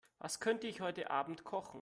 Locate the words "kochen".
1.43-1.79